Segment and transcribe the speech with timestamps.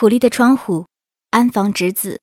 [0.00, 0.86] 狐狸的窗户，
[1.30, 2.22] 安房直子。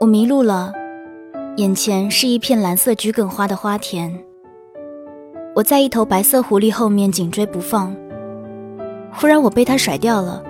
[0.00, 0.72] 我迷路了，
[1.58, 4.10] 眼前是一片蓝色桔梗花的花田。
[5.54, 7.94] 我在一头白色狐狸后面紧追不放，
[9.12, 10.42] 忽然我被它甩掉了，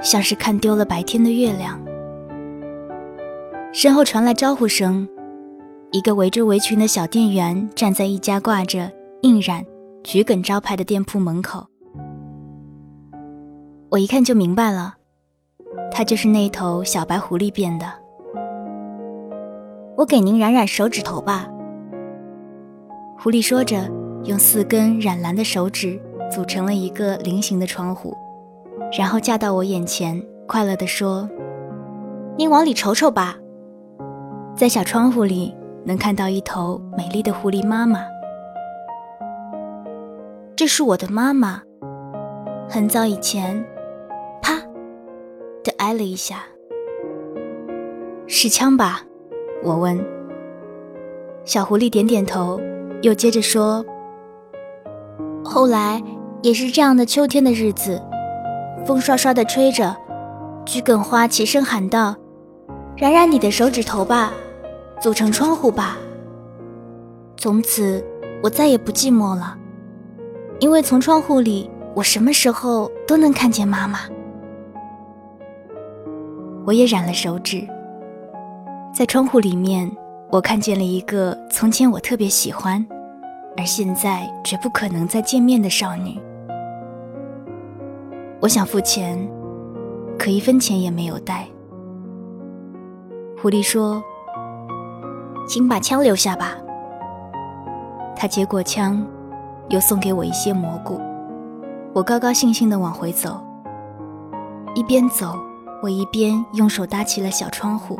[0.00, 1.84] 像是看丢了白天的月亮。
[3.72, 5.08] 身后传来招呼声。
[5.92, 8.88] 一个围着围裙的小店员站在一家挂着
[9.22, 9.64] “印染
[10.04, 11.66] 桔梗”招牌的店铺门口，
[13.88, 14.94] 我一看就明白了，
[15.90, 17.86] 他就是那头小白狐狸变的。
[19.96, 21.48] 我给您染染手指头吧。
[23.18, 23.90] 狐狸说着，
[24.26, 26.00] 用四根染蓝的手指
[26.30, 28.16] 组成了一个菱形的窗户，
[28.96, 31.28] 然后架到我眼前，快乐地说
[32.38, 33.36] ：“您往里瞅瞅吧，
[34.54, 35.52] 在小窗户里。”
[35.84, 38.04] 能看到一头美丽的狐狸妈妈，
[40.54, 41.62] 这是我的妈妈。
[42.68, 43.64] 很早以前，
[44.40, 44.54] 啪
[45.64, 46.44] 的挨了一下，
[48.26, 49.02] 是枪吧？
[49.64, 49.98] 我问。
[51.44, 52.60] 小狐狸点点头，
[53.02, 53.84] 又接着说
[55.42, 56.00] ：“后来
[56.42, 58.00] 也是这样的秋天的日子，
[58.86, 59.96] 风刷刷的吹着，
[60.64, 62.14] 桔梗花齐声喊道
[62.96, 64.32] ：‘染染你的手指头吧。’”
[65.00, 65.96] 组成窗户吧。
[67.38, 68.04] 从此，
[68.42, 69.56] 我再也不寂寞了，
[70.58, 74.00] 因为从窗户里，我什么时候都能看见妈妈。
[76.66, 77.66] 我也染了手指，
[78.94, 79.90] 在窗户里面，
[80.30, 82.86] 我看见了一个从前我特别喜欢，
[83.56, 86.20] 而现在绝不可能再见面的少女。
[88.38, 89.18] 我想付钱，
[90.18, 91.48] 可一分钱也没有带。
[93.40, 94.02] 狐狸说。
[95.50, 96.54] 请把枪留下吧。
[98.14, 99.04] 他接过枪，
[99.68, 101.00] 又送给我一些蘑菇。
[101.92, 103.44] 我高高兴兴地往回走，
[104.76, 105.36] 一边走，
[105.82, 107.98] 我一边用手搭起了小窗户。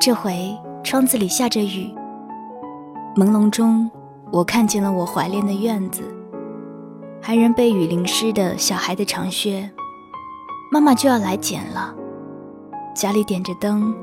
[0.00, 1.94] 这回窗子里下着雨，
[3.14, 3.90] 朦胧中，
[4.32, 6.02] 我看见了我怀恋的院子，
[7.20, 9.70] 还人被雨淋湿的小孩的长靴。
[10.72, 11.94] 妈妈就要来捡了，
[12.94, 13.94] 家里点着灯。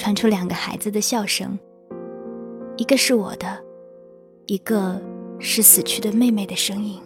[0.00, 1.58] 传出两个孩子的笑声，
[2.78, 3.46] 一个是我的，
[4.46, 4.98] 一个
[5.38, 6.98] 是死去的妹妹的声音。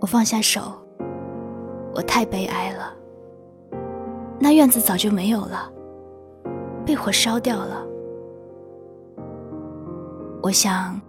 [0.00, 0.60] 我放下手，
[1.96, 2.94] 我太悲哀了。
[4.38, 5.68] 那院子早就没有了，
[6.86, 7.84] 被火烧掉了。
[10.40, 11.00] 我想，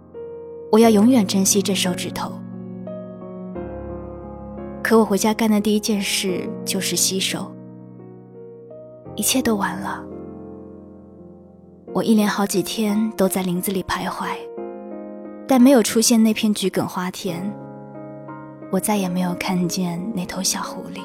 [0.72, 2.32] 我要永远珍惜这手指头。
[4.82, 7.54] 可我回家干的第一件事就是洗手。
[9.20, 10.02] 一切都完了。
[11.92, 14.28] 我一连好几天都在林子里徘徊
[15.46, 17.42] 但没有出现那片桔梗花田
[18.70, 21.02] 我再也没有看见那头小狐狸。